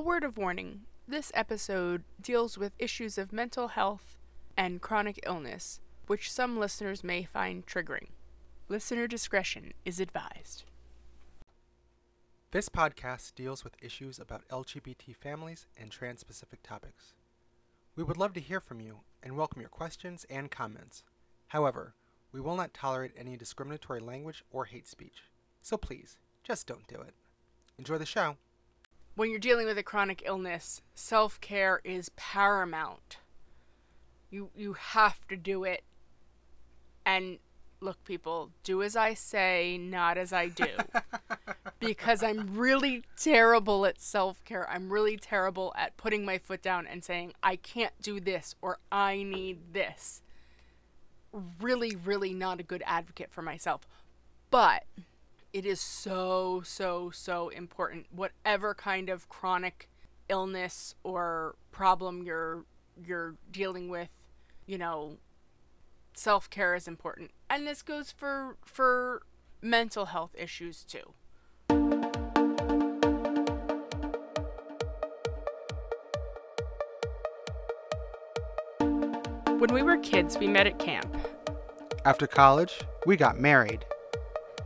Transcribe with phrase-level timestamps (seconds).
[0.00, 4.16] A word of warning this episode deals with issues of mental health
[4.56, 8.06] and chronic illness, which some listeners may find triggering.
[8.70, 10.64] Listener discretion is advised.
[12.50, 17.12] This podcast deals with issues about LGBT families and trans specific topics.
[17.94, 21.02] We would love to hear from you and welcome your questions and comments.
[21.48, 21.92] However,
[22.32, 25.24] we will not tolerate any discriminatory language or hate speech.
[25.60, 27.12] So please, just don't do it.
[27.76, 28.38] Enjoy the show.
[29.14, 33.18] When you're dealing with a chronic illness, self care is paramount.
[34.30, 35.82] You you have to do it.
[37.04, 37.38] And
[37.80, 40.68] look, people, do as I say, not as I do.
[41.80, 44.68] because I'm really terrible at self care.
[44.70, 48.78] I'm really terrible at putting my foot down and saying, I can't do this or
[48.92, 50.22] I need this.
[51.60, 53.86] Really, really not a good advocate for myself.
[54.50, 54.84] But
[55.52, 58.06] it is so, so, so important.
[58.14, 59.88] Whatever kind of chronic
[60.28, 62.64] illness or problem you're
[63.04, 64.10] you're dealing with,
[64.66, 65.16] you know,
[66.14, 67.32] self care is important.
[67.48, 69.22] And this goes for for
[69.60, 71.14] mental health issues too.
[79.58, 81.14] When we were kids, we met at camp.
[82.06, 83.84] After college, we got married.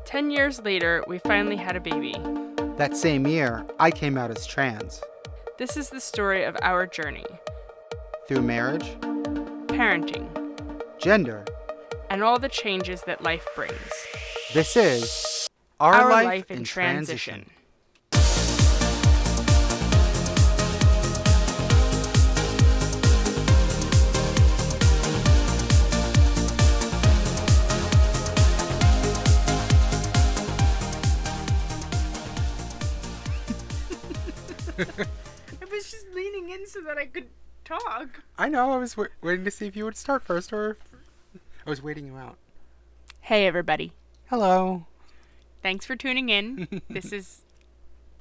[0.04, 2.14] Ten years later, we finally had a baby.
[2.76, 5.00] That same year, I came out as trans.
[5.58, 7.24] This is the story of our journey
[8.28, 8.84] Through marriage,
[9.68, 10.28] parenting,
[10.98, 11.44] gender,
[12.10, 14.06] and all the changes that life brings.
[14.52, 15.48] this is
[15.80, 17.50] Our, Life, in Transition.
[34.78, 37.28] I was just leaning in so that I could
[37.64, 38.22] talk.
[38.36, 40.70] I know, I was wa- waiting to see if you would start first or
[41.34, 42.36] if I was waiting you out.
[43.20, 43.92] Hey, everybody.
[44.26, 44.86] Hello.
[45.62, 46.82] Thanks for tuning in.
[46.90, 47.42] this is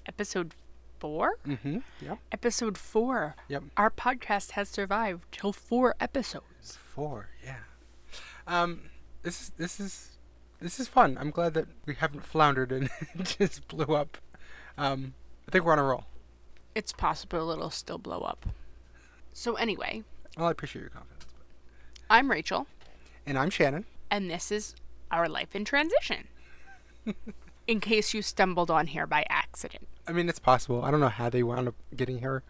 [0.06, 0.54] episode
[1.00, 1.38] four?
[1.48, 1.80] Mm-hmm.
[2.02, 2.20] Yep.
[2.32, 3.36] Episode four.
[3.48, 3.64] Yep.
[3.76, 6.78] Our podcast has survived till four episodes.
[6.78, 7.62] Four, yeah.
[8.48, 8.82] Um,
[9.24, 10.18] this is this is
[10.62, 11.18] this is fun.
[11.20, 12.90] I'm glad that we haven't floundered and
[13.24, 14.20] just blew up.
[14.78, 15.16] Um,
[15.48, 16.06] I think we're on a roll.
[16.76, 18.46] It's possible it'll still blow up.
[19.34, 20.04] So, anyway,
[20.38, 21.26] Well, I appreciate your confidence.
[22.10, 22.68] I'm Rachel,
[23.26, 23.86] And I'm Shannon.
[24.12, 24.76] and this is
[25.12, 26.28] Our Life in Transition.
[27.68, 29.88] in case you stumbled on here by accident.
[30.08, 30.84] I mean, it's possible.
[30.84, 32.44] I don't know how they wound up getting here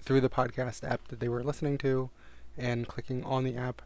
[0.00, 2.10] through the podcast app that they were listening to
[2.56, 3.82] and clicking on the app.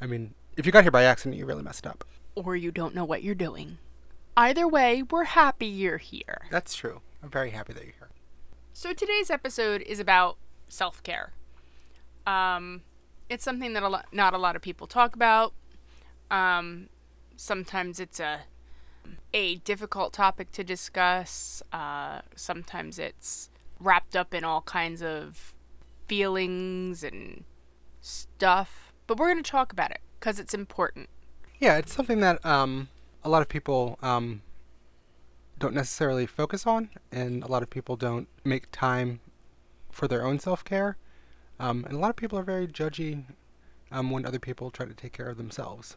[0.00, 2.04] I mean, if you got here by accident, you really messed up.
[2.34, 3.78] Or you don't know what you're doing.
[4.36, 6.42] Either way, we're happy you're here.
[6.50, 7.00] That's true.
[7.22, 8.08] I'm very happy that you're here.
[8.76, 10.36] So today's episode is about
[10.66, 11.32] self-care.
[12.26, 12.82] Um,
[13.28, 15.54] it's something that a lot, not a lot of people talk about.
[16.28, 16.88] Um,
[17.36, 18.40] sometimes it's a
[19.32, 21.62] a difficult topic to discuss.
[21.72, 23.48] Uh, sometimes it's
[23.78, 25.54] wrapped up in all kinds of
[26.08, 27.44] feelings and
[28.00, 28.92] stuff.
[29.06, 31.08] But we're going to talk about it because it's important.
[31.60, 32.88] Yeah, it's something that um,
[33.22, 34.42] a lot of people um,
[35.64, 39.20] don't necessarily focus on, and a lot of people don't make time
[39.90, 40.98] for their own self care.
[41.58, 43.24] Um, and a lot of people are very judgy
[43.90, 45.96] um, when other people try to take care of themselves.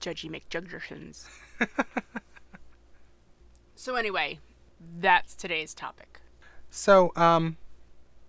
[0.00, 1.28] Judgy McJudgersons.
[3.76, 4.40] so anyway,
[4.98, 6.20] that's today's topic.
[6.68, 7.58] So, um,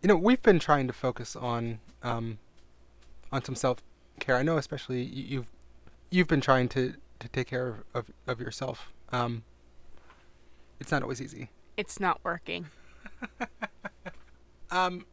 [0.03, 2.37] you know, we've been trying to focus on um,
[3.31, 3.81] on some self
[4.19, 4.35] care.
[4.35, 5.49] I know, especially you've
[6.11, 8.91] you've been trying to, to take care of, of, of yourself.
[9.11, 9.43] Um,
[10.79, 11.49] it's not always easy.
[11.75, 12.67] It's not working.
[14.69, 15.05] Um,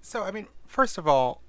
[0.00, 1.42] so I mean, first of all,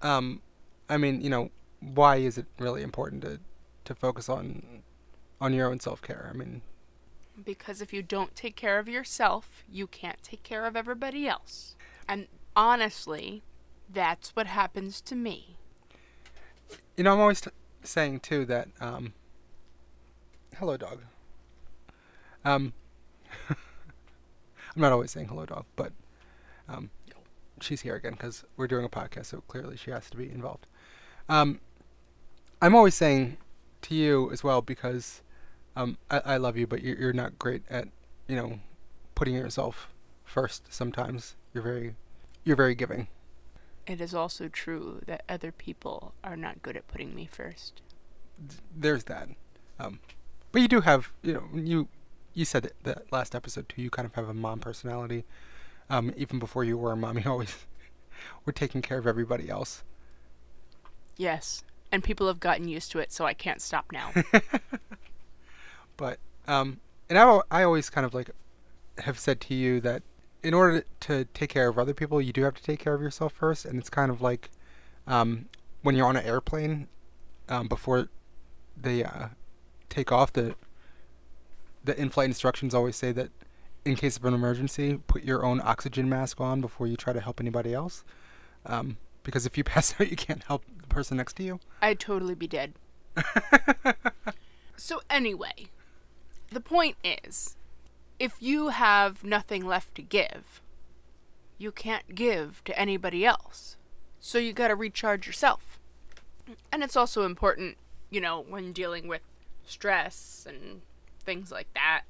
[0.00, 0.40] um,
[0.88, 3.40] I mean, you know, why is it really important to
[3.84, 4.82] to focus on
[5.38, 6.30] on your own self care?
[6.32, 6.62] I mean,
[7.44, 11.76] Because if you don't take care of yourself, you can't take care of everybody else.
[12.08, 12.26] And
[12.56, 13.42] honestly,
[13.92, 15.58] that's what happens to me.
[16.96, 17.50] you know, I'm always t-
[17.82, 19.12] saying too that um,
[20.56, 21.00] hello, dog.
[22.44, 22.72] Um,
[23.50, 23.56] I'm
[24.76, 25.92] not always saying hello, dog, but
[26.68, 26.90] um,
[27.60, 30.66] she's here again because we're doing a podcast, so clearly she has to be involved.
[31.28, 31.60] Um,
[32.60, 33.36] I'm always saying
[33.82, 35.22] to you as well because
[35.76, 37.88] um, I, I love you, but you're, you're not great at
[38.26, 38.60] you know
[39.14, 39.88] putting yourself
[40.24, 40.72] first.
[40.72, 41.94] Sometimes you're very
[42.44, 43.08] you're very giving.
[43.86, 47.80] It is also true that other people are not good at putting me first.
[48.76, 49.28] there's that.
[49.80, 50.00] Um,
[50.52, 51.88] but you do have, you know, you
[52.38, 53.82] you said that, that last episode too.
[53.82, 55.24] You kind of have a mom personality,
[55.90, 57.66] Um, even before you were a mom, you always
[58.44, 59.82] were taking care of everybody else.
[61.16, 61.64] Yes.
[61.90, 64.12] And people have gotten used to it, so I can't stop now.
[65.98, 66.78] But um,
[67.10, 68.30] and I I always kind of like
[68.98, 70.02] have said to you that
[70.42, 73.02] in order to take care of other people, you do have to take care of
[73.02, 74.48] yourself first, and it's kind of like
[75.06, 75.46] um,
[75.82, 76.86] when you're on an airplane
[77.48, 78.08] um, before
[78.80, 79.28] they uh,
[79.90, 80.32] take off.
[80.32, 80.54] The
[81.84, 83.30] the in-flight instructions always say that
[83.84, 87.20] in case of an emergency, put your own oxygen mask on before you try to
[87.20, 88.04] help anybody else.
[88.66, 91.60] Um, because if you pass out, you can't help the person next to you.
[91.80, 92.74] I'd totally be dead.
[94.76, 95.68] so, anyway,
[96.50, 97.56] the point is
[98.18, 100.60] if you have nothing left to give,
[101.56, 103.76] you can't give to anybody else.
[104.20, 105.78] So, you gotta recharge yourself.
[106.72, 107.76] And it's also important,
[108.10, 109.22] you know, when dealing with
[109.66, 110.80] stress and
[111.22, 112.02] things like that,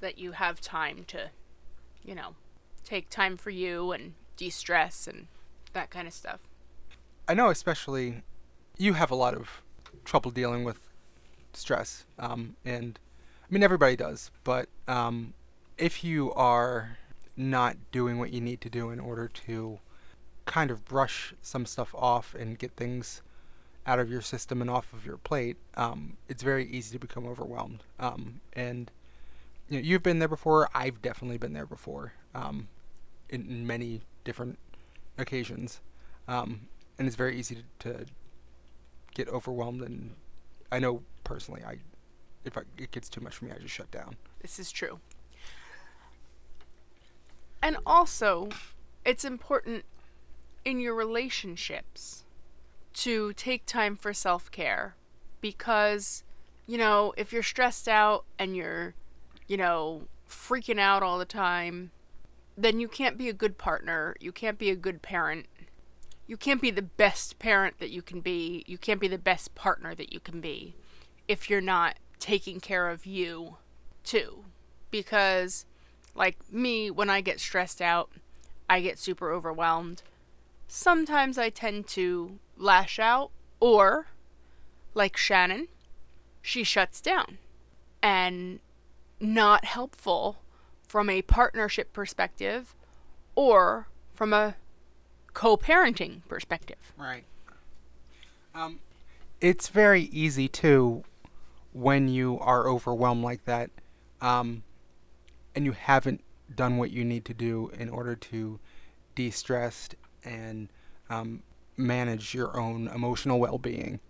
[0.00, 1.30] that you have time to,
[2.04, 2.34] you know,
[2.84, 5.26] take time for you and de stress and
[5.72, 6.40] that kind of stuff.
[7.26, 8.22] I know, especially,
[8.76, 9.62] you have a lot of
[10.04, 10.78] trouble dealing with
[11.52, 12.98] stress, um, and
[13.42, 14.30] I mean everybody does.
[14.42, 15.34] But um,
[15.78, 16.98] if you are
[17.36, 19.78] not doing what you need to do in order to
[20.44, 23.22] kind of brush some stuff off and get things
[23.86, 27.26] out of your system and off of your plate, um, it's very easy to become
[27.26, 27.84] overwhelmed.
[27.98, 28.90] Um, and
[29.68, 30.68] you know, you've been there before.
[30.74, 32.68] I've definitely been there before, um,
[33.28, 34.58] in, in many different
[35.18, 35.80] occasions.
[36.28, 38.06] Um, and it's very easy to, to
[39.14, 39.82] get overwhelmed.
[39.82, 40.14] And
[40.70, 41.78] I know personally, I
[42.44, 44.16] if I, it gets too much for me, I just shut down.
[44.40, 45.00] This is true.
[47.62, 48.50] And also,
[49.04, 49.84] it's important
[50.64, 52.23] in your relationships
[52.94, 54.94] to take time for self care
[55.40, 56.24] because,
[56.66, 58.94] you know, if you're stressed out and you're,
[59.46, 61.90] you know, freaking out all the time,
[62.56, 64.16] then you can't be a good partner.
[64.20, 65.46] You can't be a good parent.
[66.26, 68.64] You can't be the best parent that you can be.
[68.66, 70.74] You can't be the best partner that you can be
[71.28, 73.56] if you're not taking care of you
[74.04, 74.44] too.
[74.90, 75.66] Because,
[76.14, 78.10] like me, when I get stressed out,
[78.70, 80.02] I get super overwhelmed.
[80.68, 83.30] Sometimes I tend to lash out,
[83.60, 84.06] or,
[84.94, 85.68] like Shannon,
[86.42, 87.38] she shuts down.
[88.02, 88.60] And
[89.20, 90.36] not helpful
[90.86, 92.74] from a partnership perspective
[93.34, 94.54] or from a
[95.32, 96.92] co parenting perspective.
[96.96, 97.24] Right.
[98.54, 98.78] Um,
[99.40, 101.04] it's very easy too
[101.72, 103.70] when you are overwhelmed like that,
[104.20, 104.62] um,
[105.56, 106.22] and you haven't
[106.54, 108.60] done what you need to do in order to
[109.16, 109.88] de-stress
[110.22, 110.68] and
[111.10, 111.42] um,
[111.76, 114.00] manage your own emotional well-being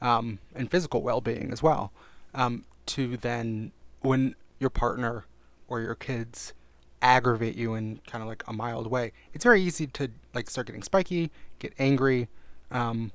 [0.00, 1.92] um, and physical well-being as well.
[2.34, 5.24] Um, to then, when your partner
[5.68, 6.52] or your kids
[7.02, 10.66] aggravate you in kind of like a mild way, it's very easy to like start
[10.66, 12.28] getting spiky, get angry,
[12.70, 13.12] um,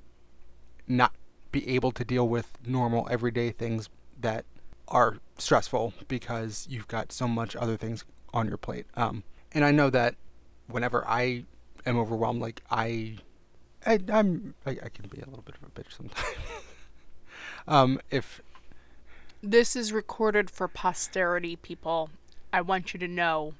[0.87, 1.13] not
[1.51, 4.45] be able to deal with normal everyday things that
[4.87, 8.85] are stressful because you've got so much other things on your plate.
[8.95, 9.23] Um,
[9.53, 10.15] and I know that
[10.67, 11.45] whenever I
[11.85, 13.17] am overwhelmed, like I,
[13.85, 16.37] I I'm I, I can be a little bit of a bitch sometimes.
[17.67, 18.41] um, if
[19.41, 22.09] This is recorded for posterity, people.
[22.51, 23.53] I want you to know.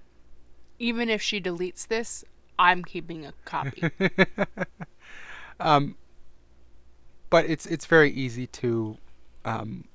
[0.77, 2.25] Even if she deletes this,
[2.59, 3.89] I'm keeping a copy.
[5.59, 5.95] um,
[7.29, 8.97] but it's it's very easy to
[9.45, 9.85] um,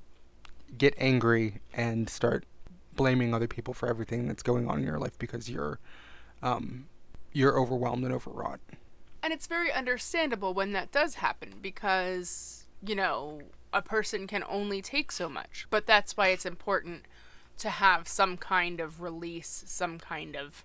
[0.77, 2.45] get angry and start
[2.95, 5.79] blaming other people for everything that's going on in your life because you're
[6.43, 6.87] um,
[7.33, 8.61] you're overwhelmed and overwrought.
[9.23, 14.83] And it's very understandable when that does happen because, you know, a person can only
[14.83, 15.67] take so much.
[15.71, 17.05] But that's why it's important
[17.59, 20.65] to have some kind of release, some kind of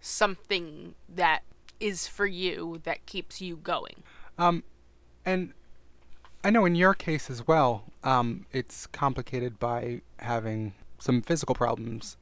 [0.00, 1.42] something that
[1.78, 4.02] is for you that keeps you going.
[4.38, 4.64] Um,
[5.24, 5.52] and
[6.42, 12.16] I know in your case as well, um, it's complicated by having some physical problems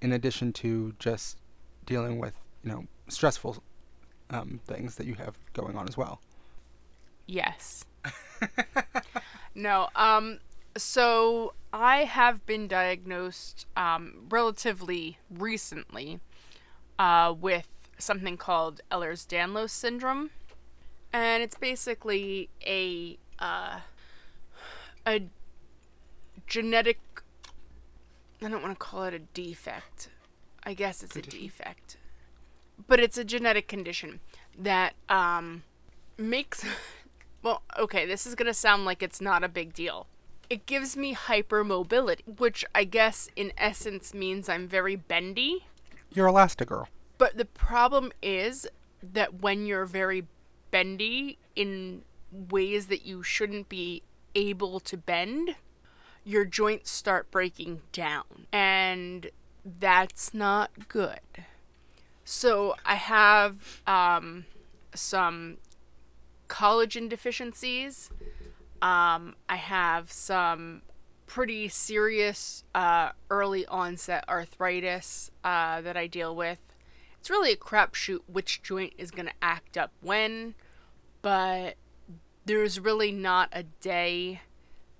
[0.00, 1.38] in addition to just
[1.86, 2.34] dealing with,
[2.64, 3.62] you know, stressful
[4.32, 6.20] um, things that you have going on as well.
[7.26, 7.84] Yes.
[9.54, 10.40] no, um
[10.76, 16.20] so I have been diagnosed um relatively recently
[16.98, 20.30] uh with something called Ehlers-Danlos syndrome.
[21.12, 23.80] And it's basically a uh
[25.06, 25.22] a
[26.46, 26.98] genetic
[28.42, 30.08] I don't want to call it a defect.
[30.64, 31.96] I guess it's a defect.
[32.86, 34.20] But it's a genetic condition
[34.58, 35.62] that um
[36.18, 36.64] makes
[37.42, 40.06] well, okay, this is going to sound like it's not a big deal.
[40.48, 45.66] It gives me hypermobility, which I guess in essence means I'm very bendy.
[46.12, 46.86] You're Elastigirl.
[47.18, 48.66] But the problem is
[49.02, 50.26] that when you're very
[50.70, 54.02] bendy in ways that you shouldn't be
[54.34, 55.56] able to bend,
[56.24, 58.46] your joints start breaking down.
[58.52, 59.30] And
[59.64, 61.20] that's not good.
[62.34, 64.46] So I have um,
[64.94, 65.58] some
[66.48, 68.10] collagen deficiencies.
[68.80, 70.80] Um, I have some
[71.26, 76.58] pretty serious uh, early onset arthritis uh, that I deal with.
[77.20, 80.54] It's really a crapshoot which joint is going to act up when,
[81.20, 81.74] but
[82.46, 84.40] there's really not a day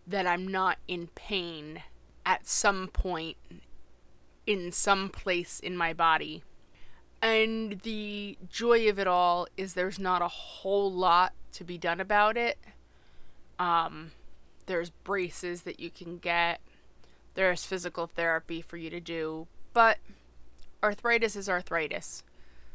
[0.07, 1.83] that I'm not in pain
[2.27, 3.39] at some point
[4.47, 6.45] in some place in my body.
[7.23, 12.01] And the joy of it all is there's not a whole lot to be done
[12.01, 12.59] about it.
[13.61, 14.11] Um,
[14.67, 16.61] there's braces that you can get,
[17.35, 19.99] there's physical therapy for you to do, but
[20.83, 22.25] arthritis is arthritis.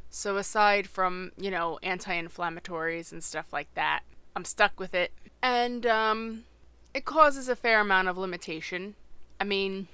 [0.10, 5.12] So, aside from, you know, anti inflammatories and stuff like that, I'm stuck with it.
[5.42, 6.46] And um,
[6.94, 8.96] it causes a fair amount of limitation.
[9.42, 9.90] I mean,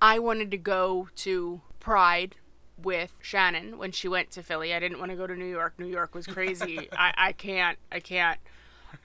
[0.00, 2.36] I wanted to go to Pride
[2.82, 4.74] with Shannon when she went to Philly.
[4.74, 5.74] I didn't want to go to New York.
[5.78, 6.88] New York was crazy.
[6.92, 7.78] I, I can't.
[7.90, 8.38] I can't.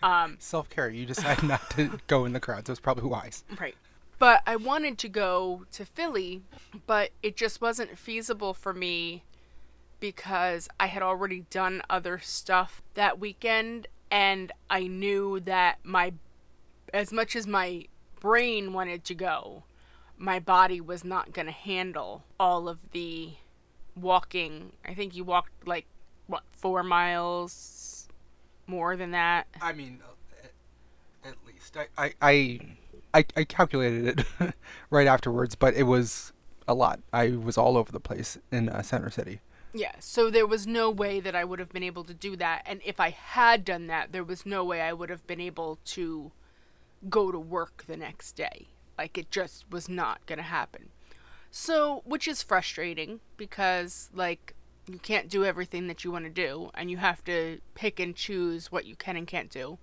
[0.01, 0.89] Um, Self care.
[0.89, 2.69] You decided not to go in the crowds.
[2.69, 3.43] Was probably wise.
[3.59, 3.75] Right.
[4.17, 6.41] But I wanted to go to Philly,
[6.87, 9.23] but it just wasn't feasible for me
[9.99, 16.13] because I had already done other stuff that weekend and I knew that my
[16.93, 17.85] as much as my
[18.19, 19.63] brain wanted to go,
[20.17, 23.33] my body was not going to handle all of the
[23.95, 24.73] walking.
[24.85, 25.85] I think you walked like
[26.27, 28.07] what, 4 miles
[28.67, 29.47] more than that.
[29.61, 32.59] I mean, uh, at least I I I,
[33.13, 34.53] I, I calculated it
[34.89, 36.33] right afterwards, but it was
[36.67, 36.99] a lot.
[37.13, 39.39] I was all over the place in uh, Center City.
[39.73, 42.63] Yeah, so there was no way that I would have been able to do that.
[42.65, 45.79] And if I had done that, there was no way I would have been able
[45.85, 46.31] to
[47.09, 48.67] go to work the next day.
[48.97, 50.89] Like, it just was not going to happen.
[51.57, 54.55] So, which is frustrating because, like,
[54.91, 58.13] you can't do everything that you want to do, and you have to pick and
[58.13, 59.77] choose what you can and can't do.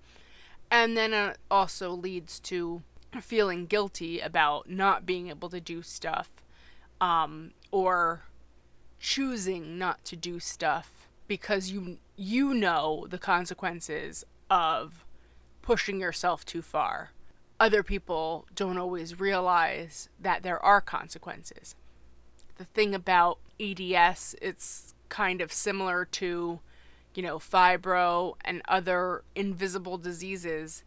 [0.69, 2.83] And then it also leads to
[3.19, 6.29] feeling guilty about not being able to do stuff
[7.01, 8.25] um, or
[8.99, 15.05] choosing not to do stuff because you you know the consequences of
[15.63, 17.13] pushing yourself too far.
[17.63, 21.77] Other people don't always realize that there are consequences.
[22.57, 26.59] The thing about EDS, it's kind of similar to,
[27.15, 30.83] you know, fibro and other invisible diseases.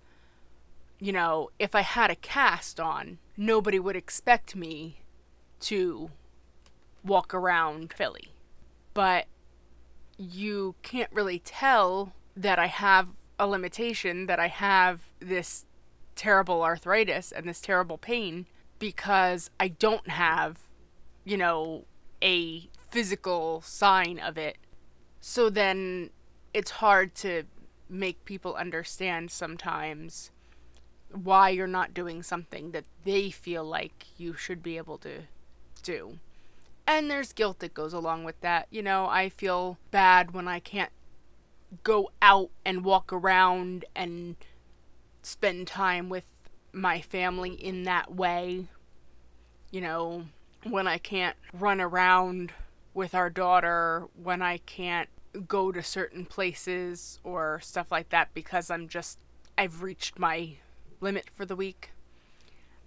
[1.01, 4.99] You know, if I had a cast on, nobody would expect me
[5.61, 6.11] to
[7.03, 8.35] walk around Philly.
[8.93, 9.25] But
[10.19, 15.65] you can't really tell that I have a limitation, that I have this
[16.17, 18.47] terrible arthritis and this terrible pain
[18.79, 20.59] because I don't have,
[21.25, 21.85] you know,
[22.23, 24.57] a physical sign of it.
[25.21, 26.11] So then
[26.53, 27.45] it's hard to
[27.89, 30.31] make people understand sometimes
[31.11, 35.23] why you're not doing something that they feel like you should be able to
[35.83, 36.19] do.
[36.87, 38.67] And there's guilt that goes along with that.
[38.71, 40.93] You know, I feel bad when I can't
[41.83, 44.37] go out and walk around and
[45.27, 46.25] spend time with
[46.73, 48.67] my family in that way.
[49.71, 50.27] You know,
[50.63, 52.53] when I can't run around
[52.95, 55.09] with our daughter, when I can't
[55.49, 59.19] go to certain places or stuff like that because I'm just,
[59.59, 60.59] I've reached my
[61.01, 61.91] limit for the week.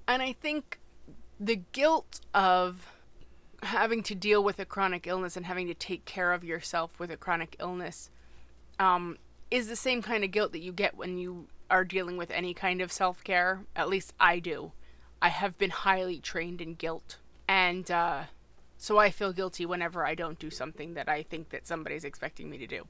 [0.07, 0.79] And I think
[1.39, 2.87] the guilt of
[3.63, 7.11] having to deal with a chronic illness and having to take care of yourself with
[7.11, 8.09] a chronic illness
[8.79, 9.17] um,
[9.51, 12.53] is the same kind of guilt that you get when you are dealing with any
[12.53, 13.61] kind of self care.
[13.75, 14.71] At least I do.
[15.21, 17.17] I have been highly trained in guilt.
[17.47, 18.23] And uh,
[18.77, 22.49] so I feel guilty whenever I don't do something that I think that somebody's expecting
[22.49, 22.87] me to do.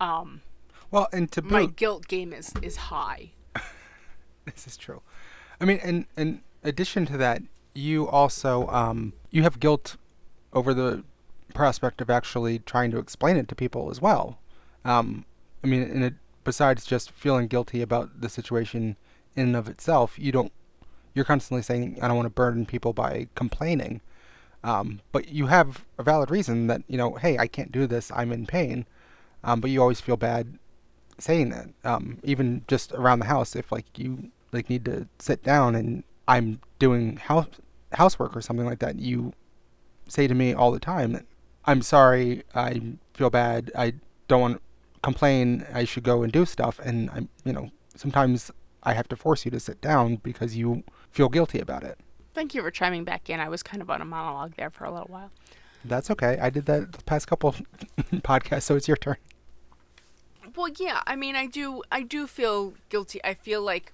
[0.00, 0.42] Um,
[0.90, 3.32] well, and to boot, my guilt game is, is high.
[4.44, 5.02] this is true.
[5.60, 7.42] I mean, in, in addition to that,
[7.74, 9.96] you also um, you have guilt
[10.52, 11.04] over the
[11.54, 14.38] prospect of actually trying to explain it to people as well.
[14.84, 15.24] Um,
[15.62, 16.14] I mean, in it,
[16.48, 18.96] besides just feeling guilty about the situation
[19.36, 20.50] in and of itself, you don't.
[21.12, 24.00] You're constantly saying, "I don't want to burden people by complaining,"
[24.64, 28.10] um, but you have a valid reason that you know, hey, I can't do this.
[28.14, 28.86] I'm in pain,
[29.44, 30.58] um, but you always feel bad
[31.18, 31.68] saying that.
[31.84, 36.02] Um, even just around the house, if like you like need to sit down and
[36.26, 37.48] I'm doing house
[37.92, 39.34] housework or something like that, you
[40.08, 41.26] say to me all the time that
[41.66, 42.80] I'm sorry, I
[43.12, 43.92] feel bad, I
[44.28, 44.62] don't want
[45.02, 46.78] complain, I should go and do stuff.
[46.78, 48.50] And I'm, you know, sometimes
[48.82, 51.98] I have to force you to sit down because you feel guilty about it.
[52.34, 53.40] Thank you for chiming back in.
[53.40, 55.30] I was kind of on a monologue there for a little while.
[55.84, 56.38] That's okay.
[56.40, 57.52] I did that the past couple
[57.98, 59.16] podcasts, so it's your turn.
[60.56, 63.20] Well, yeah, I mean, I do I do feel guilty.
[63.24, 63.92] I feel like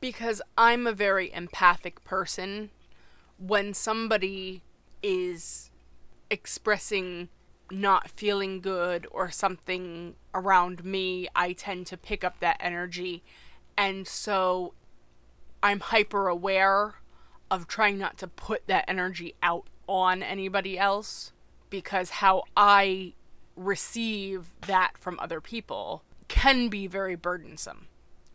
[0.00, 2.70] because I'm a very empathic person,
[3.38, 4.62] when somebody
[5.02, 5.70] is
[6.30, 7.28] expressing
[7.70, 13.22] not feeling good or something around me, I tend to pick up that energy.
[13.76, 14.74] And so
[15.62, 16.94] I'm hyper aware
[17.50, 21.32] of trying not to put that energy out on anybody else
[21.68, 23.14] because how I
[23.56, 27.86] receive that from other people can be very burdensome.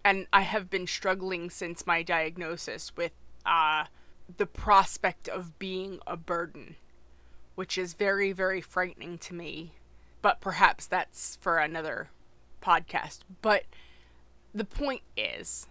[0.04, 3.13] And I have been struggling since my diagnosis with
[3.46, 3.86] uh,
[4.38, 6.75] the prospect of being a burden,
[7.55, 9.74] which is very, very frightening to me.
[10.21, 12.09] But perhaps that's for another
[12.62, 13.19] podcast.
[13.41, 13.63] But
[14.53, 15.67] the point is,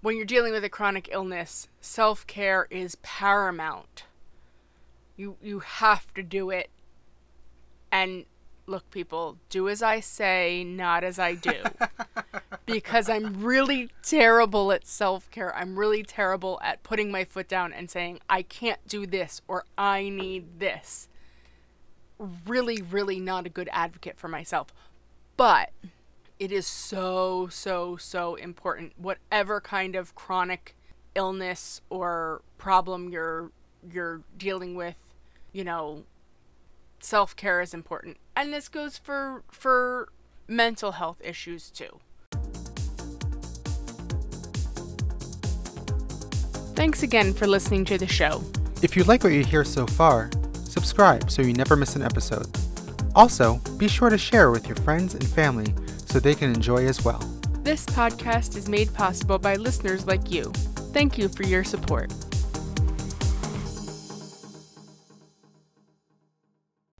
[0.00, 4.04] when you're dealing with a chronic illness, self care is paramount.
[5.16, 6.70] You you have to do it.
[7.90, 8.26] And
[8.66, 11.62] look, people, do as I say, not as I do.
[12.66, 15.54] because I'm really terrible at self care.
[15.54, 19.64] I'm really terrible at putting my foot down and saying, I can't do this or
[19.78, 21.08] I need this.
[22.18, 24.68] Really, really not a good advocate for myself.
[25.36, 25.70] But
[26.38, 28.92] it is so, so, so important.
[28.98, 30.74] Whatever kind of chronic
[31.14, 33.50] illness or problem you're
[33.90, 34.96] you're dealing with,
[35.52, 36.02] you know,
[37.00, 38.16] self care is important.
[38.36, 40.08] And this goes for for
[40.46, 41.98] mental health issues too.
[46.76, 48.44] Thanks again for listening to the show.
[48.82, 50.30] If you like what you hear so far,
[50.64, 52.46] subscribe so you never miss an episode.
[53.14, 57.02] Also, be sure to share with your friends and family so they can enjoy as
[57.02, 57.18] well.
[57.62, 60.52] This podcast is made possible by listeners like you.
[60.92, 62.12] Thank you for your support.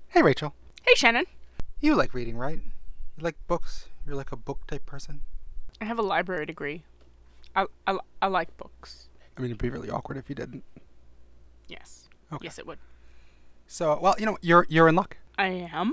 [0.08, 0.54] Hey, Rachel.
[0.86, 1.24] Hey, Shannon.
[1.80, 2.60] You like reading, right?
[3.16, 3.88] You like books?
[4.06, 5.20] You're like a book type person?
[5.80, 6.84] I have a library degree.
[7.56, 9.08] I, I, I like books.
[9.36, 10.62] I mean, it'd be really awkward if you didn't.
[11.66, 12.08] Yes.
[12.32, 12.44] Okay.
[12.44, 12.78] Yes, it would.
[13.66, 15.16] So, well, you know, you're you're in luck.
[15.36, 15.92] I am.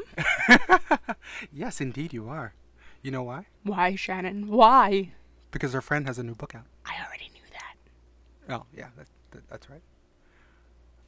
[1.51, 2.53] yes, indeed you are.
[3.01, 3.47] You know why?
[3.63, 4.47] Why, Shannon?
[4.47, 5.13] Why?
[5.49, 6.65] Because her friend has a new book out.
[6.85, 8.53] I already knew that.
[8.53, 9.81] Oh, yeah, that, that, that's right.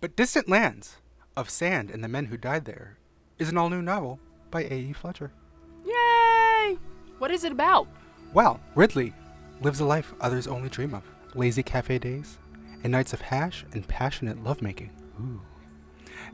[0.02, 0.98] But Distant Lands
[1.38, 2.98] of Sand and the Men Who Died There
[3.38, 4.19] is an all new novel
[4.52, 4.93] by A.E.
[4.93, 5.32] Fletcher.
[5.86, 6.78] Yay!
[7.19, 7.88] What is it about?
[8.34, 9.13] Well, Ridley
[9.62, 11.04] lives a life others only dream of
[11.36, 12.38] lazy cafe days,
[12.84, 14.91] and nights of hash and passionate lovemaking.
[15.19, 15.41] Ooh.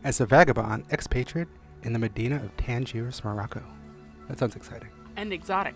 [0.04, 1.48] As a vagabond expatriate
[1.84, 3.64] in the Medina of Tangiers, Morocco.
[4.28, 4.90] That sounds exciting.
[5.16, 5.76] And exotic.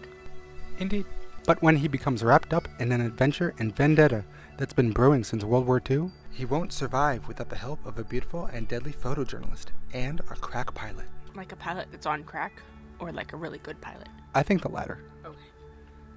[0.78, 1.06] Indeed.
[1.46, 4.26] But when he becomes wrapped up in an adventure and vendetta
[4.58, 8.04] that's been brewing since World War II, he won't survive without the help of a
[8.04, 11.06] beautiful and deadly photojournalist and a crack pilot.
[11.36, 12.62] Like a pilot that's on crack?
[13.00, 14.08] Or like a really good pilot?
[14.34, 15.38] I think the latter, Okay.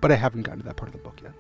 [0.01, 1.33] but I haven't gotten to that part of the book yet.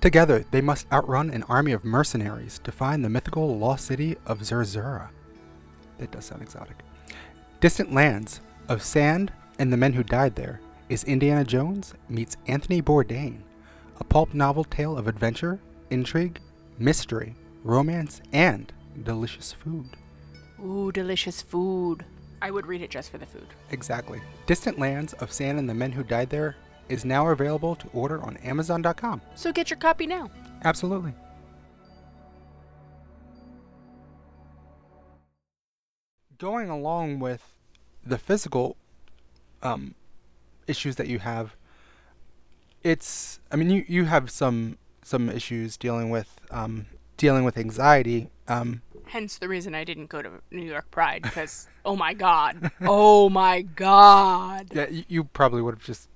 [0.00, 4.44] Together, they must outrun an army of mercenaries to find the mythical lost city of
[4.44, 5.10] Zerzura.
[5.98, 6.76] That does sound exotic.
[7.60, 12.82] Distant Lands of Sand and the Men Who Died There is Indiana Jones meets Anthony
[12.82, 13.42] Bourdain,
[14.00, 16.40] a pulp novel tale of adventure, intrigue,
[16.78, 18.72] mystery, romance, and
[19.04, 19.86] delicious food.
[20.60, 22.04] Ooh, delicious food.
[22.42, 23.46] I would read it just for the food.
[23.70, 24.20] Exactly.
[24.46, 26.56] Distant Lands of Sand and the Men Who Died There
[26.88, 29.22] is now available to order on Amazon.com.
[29.36, 30.28] So get your copy now.
[30.64, 31.14] Absolutely.
[36.36, 37.52] Going along with
[38.04, 38.76] the physical
[39.62, 39.94] um,
[40.66, 41.54] issues that you have,
[42.82, 48.30] it's I mean you, you have some some issues dealing with um, dealing with anxiety.
[48.48, 52.70] Um, Hence the reason I didn't go to New York Pride because oh my god,
[52.80, 56.08] oh my god, yeah, you, you probably would have just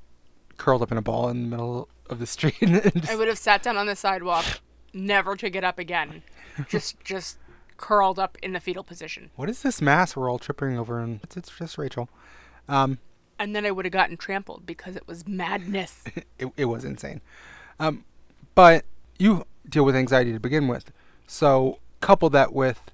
[0.57, 3.29] curled up in a ball in the middle of the street and just, I would
[3.29, 4.47] have sat down on the sidewalk,
[4.95, 6.23] never to get up again,
[6.69, 7.37] just just
[7.77, 10.99] curled up in the fetal position, what is this mass we're all tripping over?
[10.99, 12.09] And it's, it's just Rachel.
[12.69, 12.99] Um,
[13.39, 16.03] and then I would have gotten trampled because it was madness.
[16.39, 17.21] it, it was insane.
[17.79, 18.05] Um,
[18.55, 18.85] but
[19.19, 20.93] you deal with anxiety to begin with.
[21.27, 22.93] So couple that with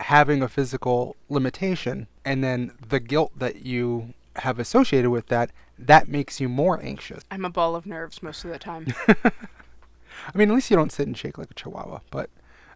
[0.00, 6.08] having a physical limitation and then the guilt that you have associated with that, that
[6.08, 7.22] makes you more anxious.
[7.30, 8.92] I'm a ball of nerves most of the time.
[9.06, 9.32] I
[10.34, 12.00] mean, at least you don't sit and shake like a chihuahua.
[12.10, 12.28] But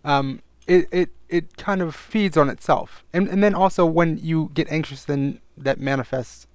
[0.05, 3.05] um, it, it it kind of feeds on itself.
[3.13, 6.47] And and then also when you get anxious then that manifests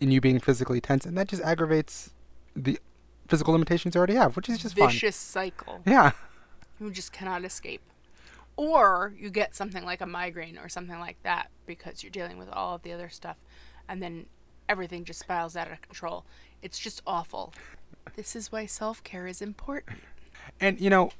[0.00, 2.10] in you being physically tense and that just aggravates
[2.56, 2.80] the
[3.28, 5.80] physical limitations you already have, which is just Vicious cycle.
[5.86, 6.10] Yeah.
[6.80, 7.82] You just cannot escape.
[8.56, 12.48] Or you get something like a migraine or something like that because you're dealing with
[12.48, 13.36] all of the other stuff
[13.88, 14.26] and then
[14.68, 16.24] everything just spirals out of control.
[16.62, 17.52] It's just awful.
[18.16, 19.98] This is why self care is important.
[20.60, 21.10] And you know,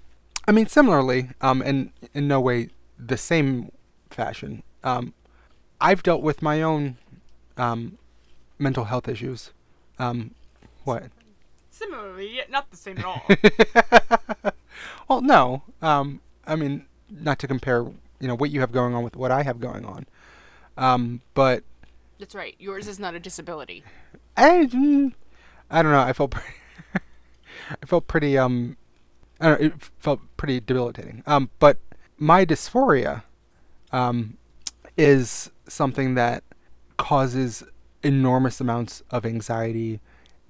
[0.46, 3.72] I mean similarly, um and in no way the same
[4.10, 5.12] fashion, um
[5.80, 6.98] I've dealt with my own
[7.56, 7.98] um
[8.58, 9.50] mental health issues.
[9.98, 10.34] Um
[10.84, 11.04] what?
[11.70, 13.22] Similarly, yet not the same at all.
[15.08, 15.64] well, no.
[15.82, 16.86] Um, I mean,
[17.20, 17.84] not to compare,
[18.20, 20.06] you know, what you have going on with what I have going on.
[20.76, 21.62] Um, but
[22.18, 22.54] That's right.
[22.58, 23.84] Yours is not a disability.
[24.36, 24.68] I,
[25.70, 26.00] I don't know.
[26.00, 26.54] I felt pretty,
[27.82, 28.76] I felt pretty, um,
[29.40, 31.22] I don't know, it felt pretty debilitating.
[31.26, 31.78] Um, but
[32.18, 33.22] my dysphoria,
[33.92, 34.36] um,
[34.96, 36.42] is something that
[36.96, 37.62] causes
[38.02, 40.00] enormous amounts of anxiety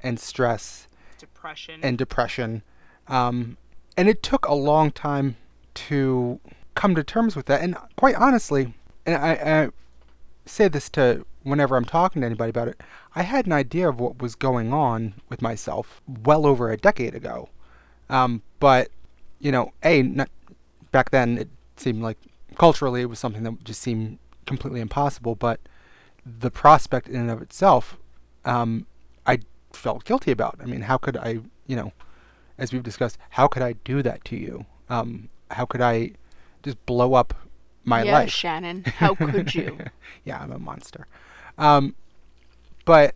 [0.03, 1.81] and stress Depression.
[1.83, 2.63] and depression.
[3.09, 3.57] Um,
[3.97, 5.37] and it took a long time
[5.75, 6.41] to
[6.75, 7.61] come to terms with that.
[7.63, 8.75] And quite honestly,
[9.07, 9.69] and I, I
[10.47, 12.81] say this to whenever I'm talking to anybody about it,
[13.15, 17.15] I had an idea of what was going on with myself well over a decade
[17.15, 17.49] ago.
[18.09, 18.89] Um, but,
[19.39, 20.31] you know, A, not,
[20.91, 22.19] back then it seemed like
[22.57, 25.35] culturally it was something that just seemed completely impossible.
[25.35, 25.61] But
[26.25, 27.99] the prospect in and of itself,
[28.45, 28.87] um,
[29.27, 29.41] I
[29.73, 30.59] felt guilty about.
[30.63, 31.93] I mean, how could I, you know,
[32.59, 34.67] as we've discussed, how could I do that to you?
[34.89, 36.13] Um, how could I
[36.63, 37.35] just blow up
[37.85, 38.07] my life?
[38.07, 38.31] yeah, life?
[38.31, 38.85] Shannon.
[38.85, 39.79] How could you?
[40.25, 41.07] yeah, I'm a monster.
[41.59, 41.95] Um,
[42.85, 43.15] but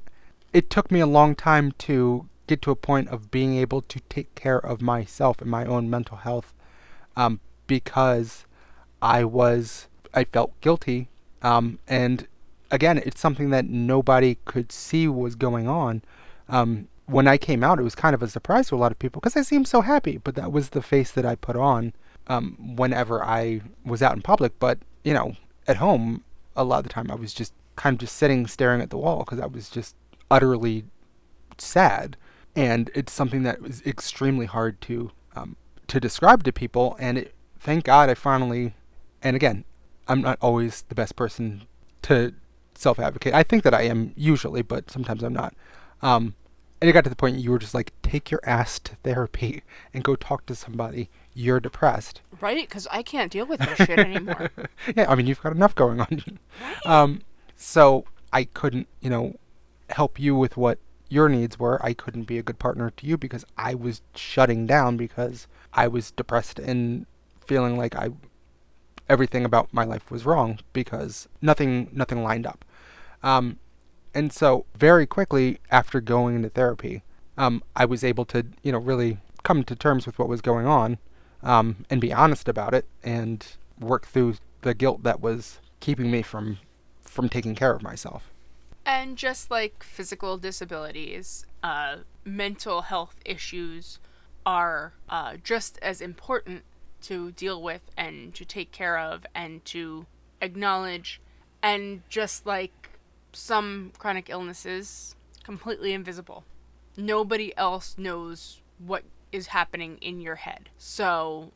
[0.52, 4.00] it took me a long time to get to a point of being able to
[4.08, 6.54] take care of myself and my own mental health
[7.16, 8.46] um, because
[9.02, 11.08] I was, I felt guilty.
[11.42, 12.26] Um, and
[12.70, 16.02] again, it's something that nobody could see was going on.
[16.48, 18.98] Um, when I came out, it was kind of a surprise to a lot of
[18.98, 21.92] people because I seemed so happy, but that was the face that I put on
[22.28, 24.58] um, whenever I was out in public.
[24.58, 25.36] But, you know,
[25.66, 26.24] at home,
[26.56, 28.98] a lot of the time I was just kind of just sitting staring at the
[28.98, 29.94] wall because I was just
[30.30, 30.84] utterly
[31.56, 32.16] sad.
[32.56, 36.96] And it's something that was extremely hard to um, to describe to people.
[36.98, 38.74] And it, thank God I finally,
[39.22, 39.64] and again,
[40.08, 41.62] I'm not always the best person
[42.02, 42.34] to
[42.74, 43.34] self advocate.
[43.34, 45.54] I think that I am usually, but sometimes I'm not.
[46.02, 46.34] Um,
[46.80, 49.62] and it got to the point you were just like, take your ass to therapy
[49.92, 51.10] and go talk to somebody.
[51.38, 52.20] You're depressed.
[52.40, 52.68] right?
[52.68, 54.50] Because I can't deal with this shit anymore.
[54.96, 56.22] yeah, I mean, you've got enough going on.
[56.84, 57.22] um,
[57.54, 59.38] so I couldn't, you know,
[59.90, 61.80] help you with what your needs were.
[61.80, 65.86] I couldn't be a good partner to you because I was shutting down because I
[65.86, 67.06] was depressed and
[67.46, 68.08] feeling like I
[69.08, 72.64] everything about my life was wrong because nothing nothing lined up.
[73.22, 73.60] Um,
[74.12, 77.04] and so very quickly after going into therapy,
[77.36, 80.66] um, I was able to, you know, really come to terms with what was going
[80.66, 80.98] on,
[81.42, 83.46] um, and be honest about it and
[83.78, 86.58] work through the guilt that was keeping me from
[87.02, 88.30] from taking care of myself.
[88.84, 93.98] And just like physical disabilities, uh, mental health issues
[94.46, 96.62] are uh, just as important
[97.02, 100.06] to deal with and to take care of and to
[100.40, 101.20] acknowledge.
[101.62, 102.90] And just like
[103.32, 106.44] some chronic illnesses, completely invisible.
[106.96, 110.68] Nobody else knows what is happening in your head.
[110.78, 111.52] So,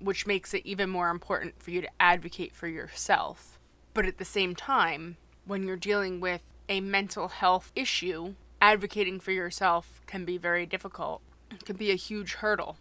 [0.00, 3.58] which makes it even more important for you to advocate for yourself.
[3.94, 9.30] But at the same time, when you're dealing with a mental health issue, advocating for
[9.30, 11.20] yourself can be very difficult.
[11.50, 12.76] It can be a huge hurdle.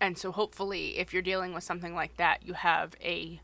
[0.00, 3.40] And so, hopefully, if you're dealing with something like that, you have a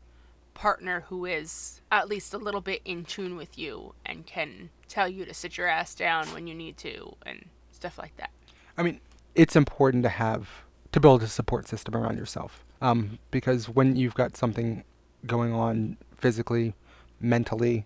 [0.53, 5.07] partner who is at least a little bit in tune with you and can tell
[5.07, 8.29] you to sit your ass down when you need to and stuff like that.
[8.77, 8.99] I mean,
[9.35, 12.65] it's important to have to build a support system around yourself.
[12.81, 14.83] Um, because when you've got something
[15.25, 16.73] going on physically,
[17.19, 17.85] mentally,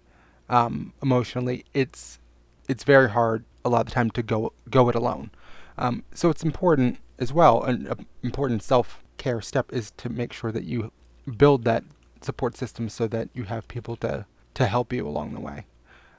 [0.49, 2.19] um, emotionally, it's
[2.67, 5.31] it's very hard a lot of the time to go go it alone.
[5.77, 7.63] Um, so it's important as well.
[7.63, 10.91] An important self care step is to make sure that you
[11.37, 11.83] build that
[12.21, 15.65] support system so that you have people to to help you along the way.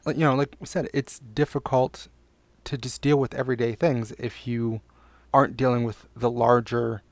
[0.06, 2.08] You know, like we said, it's difficult
[2.64, 4.80] to just deal with everyday things if you
[5.36, 7.02] aren't dealing with the larger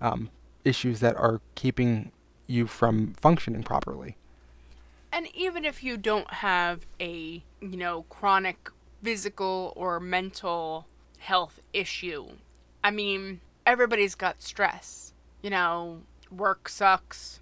[0.00, 0.30] um,
[0.64, 2.10] issues that are keeping
[2.46, 4.16] you from functioning properly.
[5.12, 8.70] And even if you don't have a, you know, chronic
[9.02, 10.86] physical or mental
[11.18, 12.28] health issue,
[12.82, 15.12] I mean, everybody's got stress.
[15.42, 16.00] You know,
[16.32, 17.40] work sucks,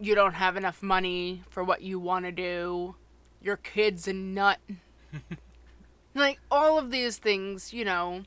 [0.00, 2.94] you don't have enough money for what you want to do,
[3.42, 4.58] your kid's a nut.
[6.14, 8.22] like all of these things, you know,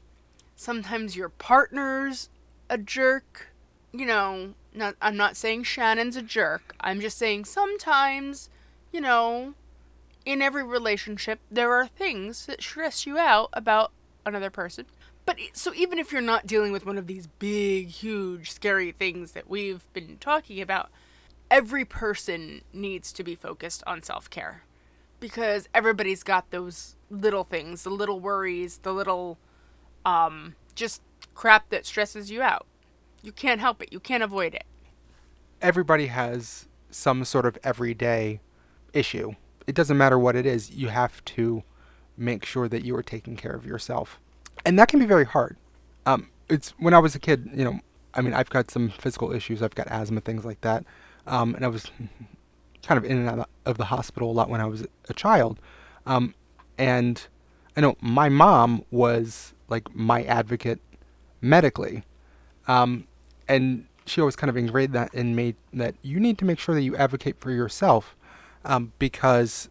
[0.55, 2.29] sometimes your partner's
[2.69, 3.53] a jerk,
[3.91, 6.75] you know, not I'm not saying Shannon's a jerk.
[6.79, 8.49] I'm just saying sometimes,
[8.91, 9.53] you know,
[10.25, 13.91] in every relationship there are things that stress you out about
[14.25, 14.85] another person.
[15.25, 19.31] But so even if you're not dealing with one of these big, huge, scary things
[19.31, 20.89] that we've been talking about,
[21.49, 24.63] every person needs to be focused on self-care
[25.19, 29.39] because everybody's got those little things, the little worries, the little
[30.05, 31.01] um just
[31.33, 32.65] crap that stresses you out.
[33.21, 33.91] You can't help it.
[33.91, 34.65] You can't avoid it.
[35.61, 38.39] Everybody has some sort of everyday
[38.93, 39.33] issue.
[39.67, 40.71] It doesn't matter what it is.
[40.71, 41.63] You have to
[42.17, 44.19] make sure that you are taking care of yourself,
[44.65, 45.57] and that can be very hard.
[46.05, 47.49] Um, it's when I was a kid.
[47.53, 47.79] You know,
[48.13, 49.61] I mean, I've got some physical issues.
[49.61, 50.85] I've got asthma, things like that,
[51.25, 51.89] um, and I was
[52.83, 55.59] kind of in and out of the hospital a lot when I was a child.
[56.05, 56.35] Um,
[56.77, 57.25] and
[57.75, 60.79] I know my mom was like my advocate
[61.41, 62.03] medically.
[62.67, 63.07] Um,
[63.47, 66.75] and she always kind of ingrained that in me that you need to make sure
[66.75, 68.15] that you advocate for yourself
[68.63, 69.69] um, because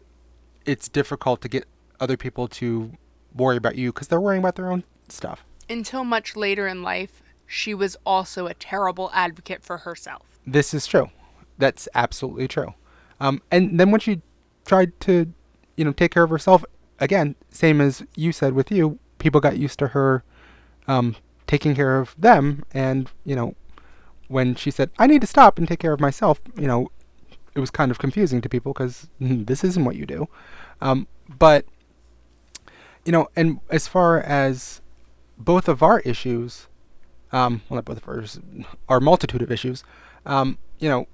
[0.65, 1.65] it's difficult to get
[1.99, 2.91] other people to
[3.33, 5.45] worry about you because they're worrying about their own stuff.
[5.69, 10.39] Until much later in life, she was also a terrible advocate for herself.
[10.45, 11.09] This is true.
[11.57, 12.73] That's absolutely true.
[13.19, 14.21] Um, and then when she
[14.65, 15.31] tried to,
[15.77, 16.65] you know, take care of herself,
[16.99, 20.23] again, same as you said with you, people got used to her
[20.87, 21.15] um,
[21.47, 22.63] taking care of them.
[22.71, 23.55] And, you know,
[24.27, 26.91] when she said, I need to stop and take care of myself, you know,
[27.55, 30.27] it was kind of confusing to people because this isn't what you do.
[30.79, 31.65] Um, but,
[33.03, 34.81] you know, and as far as
[35.39, 36.67] both of our issues,
[37.31, 38.39] um, well, not both of ours,
[38.87, 39.83] our multitude of issues,
[40.27, 41.07] um, you know,